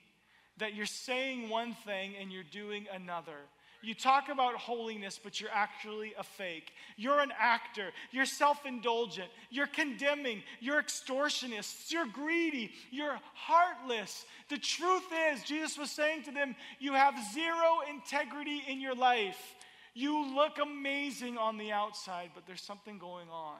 [0.58, 3.38] that you're saying one thing and you're doing another.
[3.82, 6.72] You talk about holiness, but you're actually a fake.
[6.98, 7.92] You're an actor.
[8.12, 9.30] You're self indulgent.
[9.50, 10.44] You're condemning.
[10.60, 11.92] You're extortionists.
[11.92, 12.72] You're greedy.
[12.92, 14.26] You're heartless.
[14.50, 19.56] The truth is, Jesus was saying to them, you have zero integrity in your life.
[19.94, 23.60] You look amazing on the outside, but there's something going on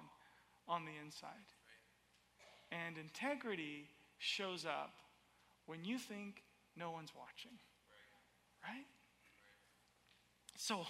[0.68, 1.30] on the inside.
[2.72, 3.88] And integrity
[4.20, 4.94] shows up
[5.66, 6.44] when you think
[6.76, 7.58] no one's watching.
[8.64, 8.86] Right?
[10.60, 10.86] So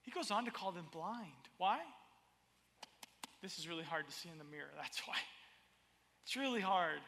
[0.00, 1.28] he goes on to call them blind.
[1.58, 1.80] Why?
[3.42, 4.70] This is really hard to see in the mirror.
[4.80, 5.16] That's why.
[6.24, 7.00] It's really hard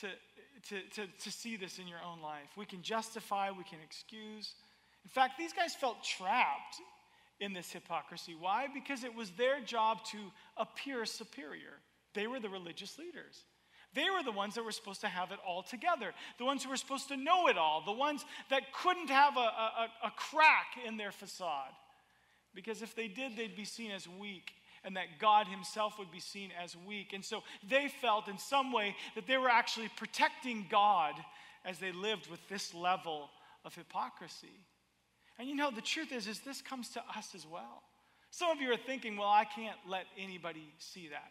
[0.00, 0.08] to,
[0.68, 2.48] to, to, to see this in your own life.
[2.58, 4.52] We can justify, we can excuse.
[5.02, 6.76] In fact, these guys felt trapped
[7.40, 8.36] in this hypocrisy.
[8.38, 8.66] Why?
[8.72, 10.18] Because it was their job to
[10.58, 11.80] appear superior.
[12.12, 13.42] They were the religious leaders.
[13.94, 16.70] They were the ones that were supposed to have it all together, the ones who
[16.70, 20.78] were supposed to know it all, the ones that couldn't have a, a, a crack
[20.86, 21.72] in their facade.
[22.54, 24.52] Because if they did, they'd be seen as weak,
[24.84, 27.12] and that God Himself would be seen as weak.
[27.12, 31.14] And so they felt in some way that they were actually protecting God
[31.64, 33.30] as they lived with this level
[33.64, 34.58] of hypocrisy.
[35.38, 37.82] And you know, the truth is, is this comes to us as well.
[38.30, 41.30] Some of you are thinking, well, I can't let anybody see that.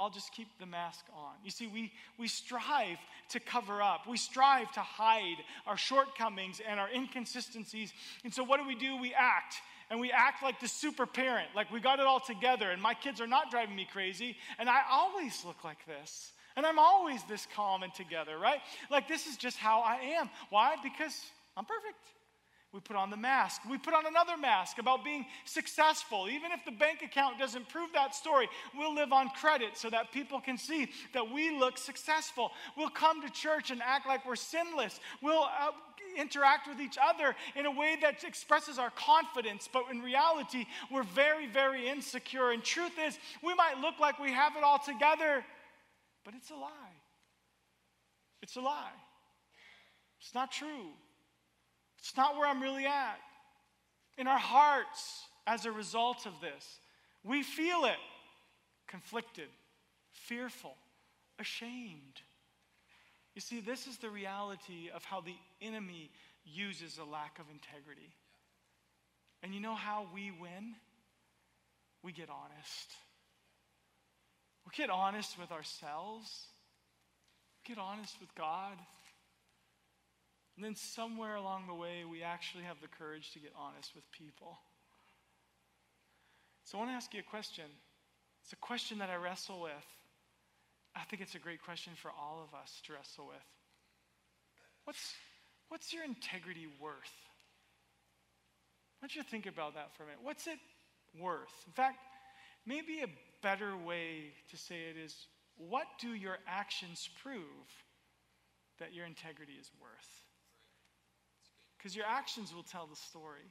[0.00, 1.34] I'll just keep the mask on.
[1.44, 2.96] You see, we, we strive
[3.30, 5.36] to cover up, we strive to hide
[5.66, 7.92] our shortcomings and our inconsistencies.
[8.24, 8.96] And so, what do we do?
[8.96, 9.56] We act.
[9.90, 12.94] And we act like the super parent, like we got it all together, and my
[12.94, 16.32] kids are not driving me crazy, and I always look like this.
[16.56, 18.60] And I'm always this calm and together, right?
[18.90, 20.30] Like, this is just how I am.
[20.50, 20.76] Why?
[20.82, 21.20] Because
[21.56, 21.98] I'm perfect.
[22.72, 23.62] We put on the mask.
[23.68, 26.28] We put on another mask about being successful.
[26.30, 30.12] Even if the bank account doesn't prove that story, we'll live on credit so that
[30.12, 32.52] people can see that we look successful.
[32.76, 35.00] We'll come to church and act like we're sinless.
[35.20, 35.72] We'll uh,
[36.16, 41.02] interact with each other in a way that expresses our confidence, but in reality, we're
[41.02, 42.52] very, very insecure.
[42.52, 45.44] And truth is, we might look like we have it all together,
[46.24, 46.70] but it's a lie.
[48.42, 48.92] It's a lie.
[50.20, 50.90] It's not true.
[52.00, 53.18] It's not where I'm really at.
[54.18, 56.78] In our hearts, as a result of this,
[57.24, 57.98] we feel it
[58.88, 59.48] conflicted,
[60.12, 60.76] fearful,
[61.38, 62.20] ashamed.
[63.34, 66.10] You see, this is the reality of how the enemy
[66.44, 68.14] uses a lack of integrity.
[69.42, 70.74] And you know how we win?
[72.02, 72.90] We get honest.
[74.66, 76.46] We get honest with ourselves.
[77.56, 78.76] We get honest with God.
[80.56, 84.04] And then somewhere along the way, we actually have the courage to get honest with
[84.12, 84.58] people.
[86.64, 87.64] So I want to ask you a question.
[88.44, 89.72] It's a question that I wrestle with.
[90.94, 93.36] I think it's a great question for all of us to wrestle with.
[94.84, 95.14] What's,
[95.68, 96.94] what's your integrity worth?
[98.98, 100.20] Why don't you think about that for a minute?
[100.22, 100.58] What's it
[101.18, 101.64] worth?
[101.66, 101.98] In fact,
[102.66, 103.08] maybe a
[103.42, 107.44] better way to say it is what do your actions prove
[108.78, 110.19] that your integrity is worth?
[111.80, 113.48] Because your actions will tell the story.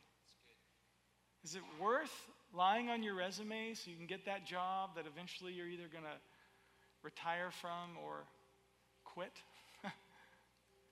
[1.44, 2.14] Is it worth
[2.54, 6.04] lying on your resume so you can get that job that eventually you're either going
[6.04, 6.20] to
[7.02, 8.26] retire from or
[9.04, 9.32] quit?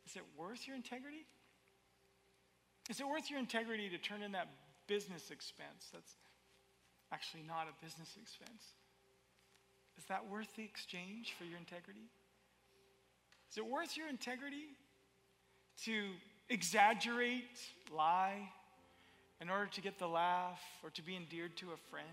[0.07, 1.27] Is it worth your integrity?
[2.89, 4.47] Is it worth your integrity to turn in that
[4.87, 6.15] business expense that's
[7.11, 8.63] actually not a business expense?
[9.99, 12.09] Is that worth the exchange for your integrity?
[13.51, 14.73] Is it worth your integrity
[15.83, 16.11] to
[16.49, 17.59] exaggerate,
[17.95, 18.49] lie
[19.41, 22.07] in order to get the laugh or to be endeared to a friend?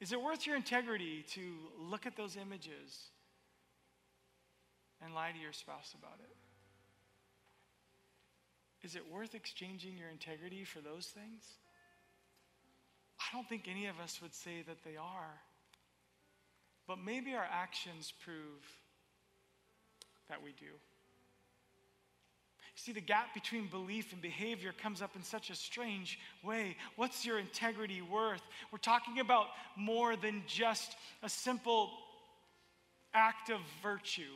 [0.00, 1.40] Is it worth your integrity to
[1.78, 3.10] look at those images
[5.04, 6.36] and lie to your spouse about it?
[8.82, 11.44] Is it worth exchanging your integrity for those things?
[13.20, 15.40] I don't think any of us would say that they are.
[16.86, 18.64] But maybe our actions prove
[20.28, 20.72] that we do.
[22.82, 26.76] See, the gap between belief and behavior comes up in such a strange way.
[26.96, 28.40] What's your integrity worth?
[28.72, 31.90] We're talking about more than just a simple
[33.12, 34.32] act of virtue.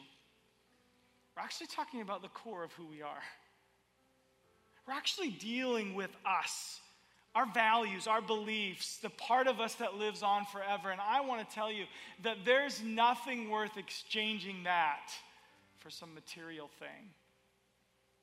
[1.35, 3.23] We're actually talking about the core of who we are.
[4.87, 6.81] We're actually dealing with us,
[7.35, 10.91] our values, our beliefs, the part of us that lives on forever.
[10.91, 11.87] And I want to tell you
[12.25, 15.13] that there's nothing worth exchanging that
[15.79, 17.09] for some material thing.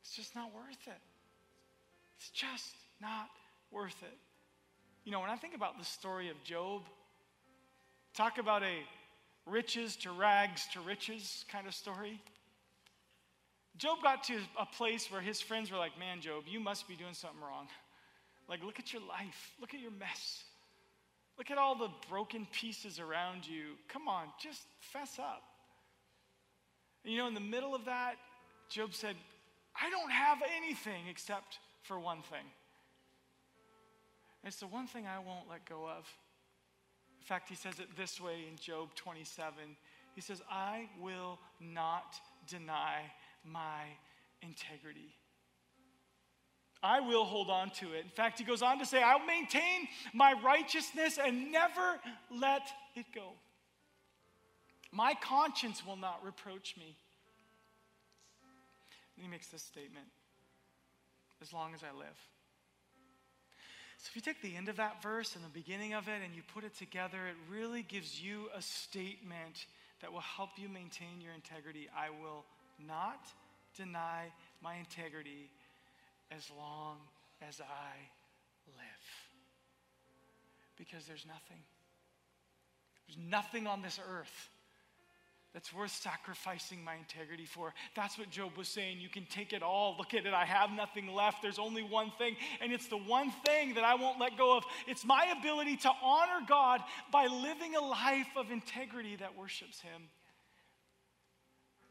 [0.01, 1.01] It's just not worth it.
[2.17, 3.29] It's just not
[3.71, 4.17] worth it.
[5.03, 6.83] You know, when I think about the story of Job,
[8.15, 8.75] talk about a
[9.47, 12.21] riches to rags to riches kind of story.
[13.77, 16.95] Job got to a place where his friends were like, Man, Job, you must be
[16.95, 17.67] doing something wrong.
[18.47, 20.43] Like, look at your life, look at your mess,
[21.37, 23.75] look at all the broken pieces around you.
[23.87, 25.41] Come on, just fess up.
[27.03, 28.15] And you know, in the middle of that,
[28.69, 29.15] Job said,
[29.79, 32.45] I don't have anything except for one thing.
[34.43, 36.07] It's the one thing I won't let go of.
[37.19, 39.53] In fact, he says it this way in Job 27.
[40.15, 42.15] He says, I will not
[42.47, 43.11] deny
[43.45, 43.83] my
[44.41, 45.15] integrity.
[46.83, 48.03] I will hold on to it.
[48.03, 51.99] In fact, he goes on to say, I'll maintain my righteousness and never
[52.31, 52.63] let
[52.95, 53.33] it go.
[54.91, 56.97] My conscience will not reproach me.
[59.21, 60.07] And he makes this statement
[61.43, 62.17] as long as I live.
[63.99, 66.35] So if you take the end of that verse and the beginning of it and
[66.35, 69.67] you put it together, it really gives you a statement
[70.01, 71.87] that will help you maintain your integrity.
[71.95, 72.45] I will
[72.87, 73.27] not
[73.77, 75.51] deny my integrity
[76.35, 76.97] as long
[77.47, 77.93] as I
[78.75, 79.05] live.
[80.79, 81.61] Because there's nothing.
[83.05, 84.49] There's nothing on this earth
[85.53, 87.73] that's worth sacrificing my integrity for.
[87.95, 88.99] That's what Job was saying.
[89.01, 89.95] You can take it all.
[89.97, 90.33] Look at it.
[90.33, 91.41] I have nothing left.
[91.41, 94.63] There's only one thing, and it's the one thing that I won't let go of.
[94.87, 96.81] It's my ability to honor God
[97.11, 100.03] by living a life of integrity that worships Him.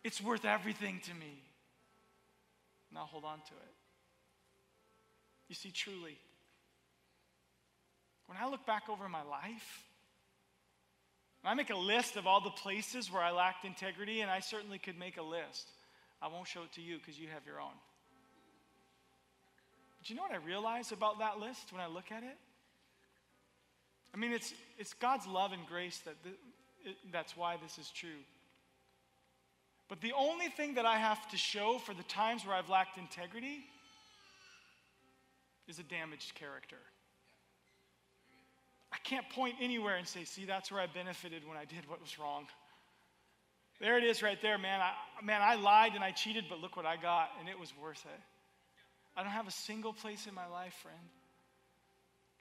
[0.02, 1.42] It's worth everything to me.
[2.92, 3.74] Now hold on to it.
[5.48, 6.16] You see, truly,
[8.26, 9.84] when I look back over my life,
[11.45, 14.78] I make a list of all the places where I lacked integrity, and I certainly
[14.78, 15.70] could make a list.
[16.20, 17.72] I won't show it to you because you have your own.
[19.99, 22.36] But you know what I realize about that list when I look at it?
[24.14, 26.16] I mean, it's, it's God's love and grace that
[26.84, 28.20] it, that's why this is true.
[29.88, 32.97] But the only thing that I have to show for the times where I've lacked
[32.97, 33.64] integrity
[35.68, 36.76] is a damaged character.
[38.93, 42.01] I can't point anywhere and say, see, that's where I benefited when I did what
[42.01, 42.47] was wrong.
[43.80, 44.80] There it is right there, man.
[44.80, 47.72] I, man, I lied and I cheated, but look what I got, and it was
[47.80, 48.20] worth it.
[49.16, 51.09] I don't have a single place in my life, friend.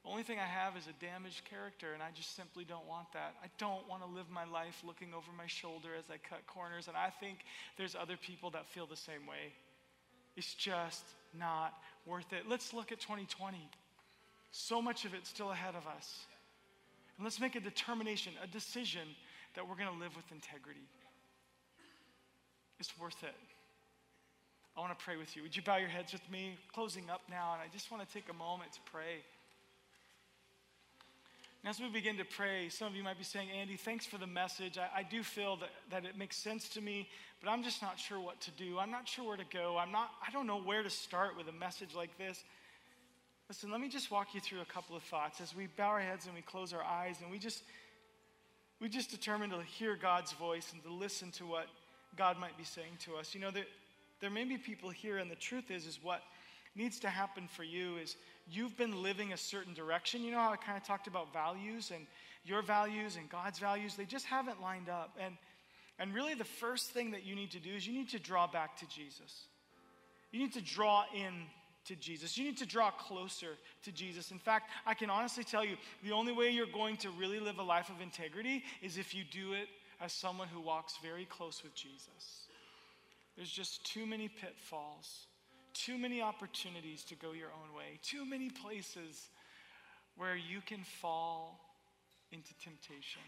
[0.04, 3.12] The only thing I have is a damaged character, and I just simply don't want
[3.14, 3.36] that.
[3.43, 6.88] I don't want to live my life looking over my shoulder as I cut corners,
[6.88, 7.39] and I think
[7.78, 9.54] there's other people that feel the same way.
[10.36, 11.04] It's just
[11.38, 11.74] not
[12.06, 12.43] worth it.
[12.47, 13.58] Let's look at 2020.
[14.52, 16.26] So much of it still ahead of us.
[17.20, 19.05] And let's make a determination, a decision
[19.55, 20.88] that we're going to live with integrity.
[22.80, 23.36] It's worth it.
[24.78, 25.43] I want to pray with you.
[25.43, 26.57] Would you bow your heads with me?
[26.74, 29.20] Closing up now, and I just want to take a moment to pray.
[31.61, 34.17] And as we begin to pray, some of you might be saying, Andy, thanks for
[34.17, 34.78] the message.
[34.78, 37.09] I, I, do feel that, that it makes sense to me,
[37.43, 38.80] but I'm just not sure what to do.
[38.80, 39.78] I'm not sure where to go.
[39.78, 42.45] I'm not, I don't know where to start with a message like this.
[43.50, 46.00] Listen, let me just walk you through a couple of thoughts as we bow our
[46.00, 47.64] heads and we close our eyes and we just
[48.80, 51.66] we just determine to hear God's voice and to listen to what
[52.16, 53.34] God might be saying to us.
[53.34, 53.66] You know, there,
[54.22, 56.22] there may be people here, and the truth is, is what
[56.76, 58.16] needs to happen for you is
[58.50, 60.24] you've been living a certain direction.
[60.24, 62.06] You know how I kind of talked about values and
[62.45, 63.95] your values and God's values?
[63.95, 65.18] They just haven't lined up.
[65.20, 65.36] And,
[65.97, 68.47] and really, the first thing that you need to do is you need to draw
[68.47, 69.47] back to Jesus.
[70.32, 71.34] You need to draw in
[71.89, 72.37] to Jesus.
[72.37, 74.31] You need to draw closer to Jesus.
[74.31, 77.57] In fact, I can honestly tell you the only way you're going to really live
[77.57, 79.67] a life of integrity is if you do it
[79.99, 82.47] as someone who walks very close with Jesus.
[83.35, 85.25] There's just too many pitfalls,
[85.73, 89.29] too many opportunities to go your own way, too many places
[90.15, 91.59] where you can fall
[92.31, 93.21] into temptation.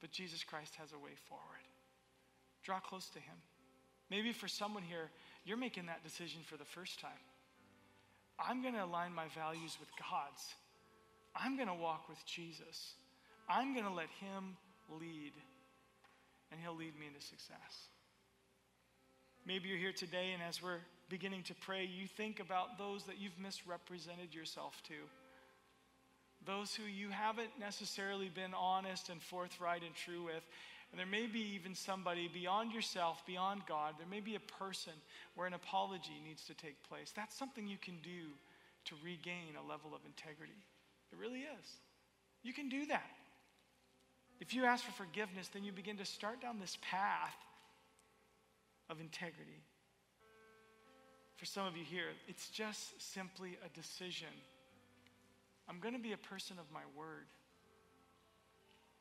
[0.00, 1.64] But Jesus Christ has a way forward.
[2.62, 3.36] Draw close to Him.
[4.10, 5.10] Maybe for someone here,
[5.44, 7.10] you're making that decision for the first time.
[8.38, 10.54] I'm going to align my values with God's.
[11.36, 12.94] I'm going to walk with Jesus.
[13.48, 14.56] I'm going to let Him
[15.00, 15.32] lead,
[16.50, 17.88] and He'll lead me into success.
[19.46, 23.18] Maybe you're here today, and as we're beginning to pray, you think about those that
[23.18, 24.94] you've misrepresented yourself to.
[26.46, 30.42] Those who you haven't necessarily been honest and forthright and true with.
[30.94, 33.94] And there may be even somebody beyond yourself, beyond God.
[33.98, 34.92] There may be a person
[35.34, 37.12] where an apology needs to take place.
[37.16, 38.30] That's something you can do
[38.84, 40.52] to regain a level of integrity.
[41.10, 41.66] It really is.
[42.44, 43.10] You can do that.
[44.38, 47.34] If you ask for forgiveness, then you begin to start down this path
[48.88, 49.64] of integrity.
[51.34, 54.28] For some of you here, it's just simply a decision.
[55.68, 57.26] I'm going to be a person of my word.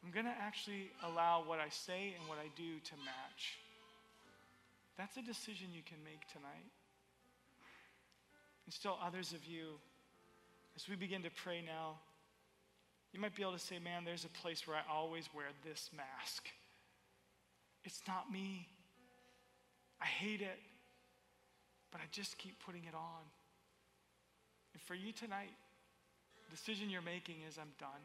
[0.04, 3.58] I'm going to actually allow what I say and what I do to match.
[4.98, 6.70] That's a decision you can make tonight.
[8.66, 9.80] And still, others of you,
[10.76, 11.96] as we begin to pray now,
[13.14, 15.90] you might be able to say, Man, there's a place where I always wear this
[15.96, 16.48] mask.
[17.86, 18.68] It's not me.
[20.02, 20.60] I hate it,
[21.92, 23.24] but I just keep putting it on.
[24.74, 25.54] And for you tonight,
[26.50, 28.04] the decision you're making is I'm done.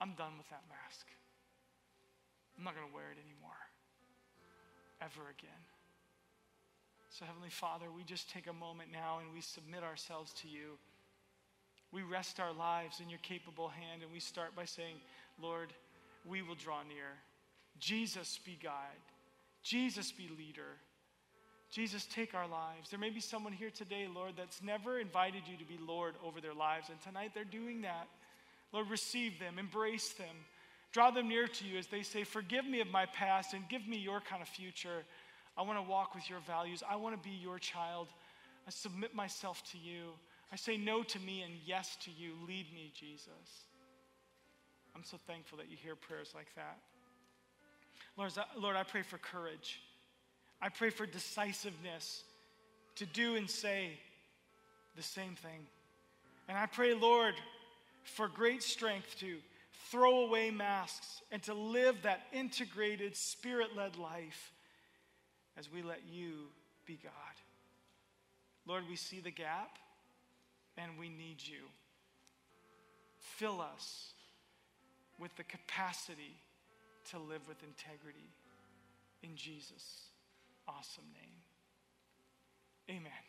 [0.00, 1.06] I'm done with that mask.
[2.56, 3.62] I'm not going to wear it anymore,
[5.00, 5.62] ever again.
[7.10, 10.78] So, Heavenly Father, we just take a moment now and we submit ourselves to you.
[11.90, 14.96] We rest our lives in your capable hand and we start by saying,
[15.40, 15.72] Lord,
[16.24, 17.16] we will draw near.
[17.78, 19.02] Jesus be guide.
[19.62, 20.76] Jesus be leader.
[21.70, 22.90] Jesus, take our lives.
[22.90, 26.40] There may be someone here today, Lord, that's never invited you to be Lord over
[26.40, 28.08] their lives, and tonight they're doing that.
[28.72, 30.36] Lord, receive them, embrace them,
[30.92, 33.86] draw them near to you as they say, Forgive me of my past and give
[33.86, 35.04] me your kind of future.
[35.56, 36.82] I want to walk with your values.
[36.88, 38.08] I want to be your child.
[38.66, 40.12] I submit myself to you.
[40.52, 42.34] I say no to me and yes to you.
[42.46, 43.66] Lead me, Jesus.
[44.94, 46.78] I'm so thankful that you hear prayers like that.
[48.16, 49.80] Lord, Lord, I pray for courage.
[50.60, 52.24] I pray for decisiveness
[52.96, 53.92] to do and say
[54.96, 55.66] the same thing.
[56.48, 57.34] And I pray, Lord,
[58.14, 59.36] for great strength to
[59.90, 64.52] throw away masks and to live that integrated, spirit led life
[65.56, 66.48] as we let you
[66.86, 67.12] be God.
[68.66, 69.78] Lord, we see the gap
[70.76, 71.64] and we need you.
[73.18, 74.12] Fill us
[75.18, 76.36] with the capacity
[77.10, 78.30] to live with integrity.
[79.22, 80.10] In Jesus'
[80.68, 82.98] awesome name.
[82.98, 83.27] Amen.